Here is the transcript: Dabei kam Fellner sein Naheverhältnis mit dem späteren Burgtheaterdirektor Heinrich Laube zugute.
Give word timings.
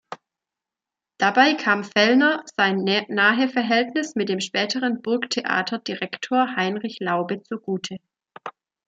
Dabei 1.19 1.53
kam 1.53 1.83
Fellner 1.83 2.43
sein 2.57 2.83
Naheverhältnis 3.09 4.15
mit 4.15 4.29
dem 4.29 4.39
späteren 4.39 5.03
Burgtheaterdirektor 5.03 6.55
Heinrich 6.55 6.97
Laube 6.99 7.43
zugute. 7.43 7.97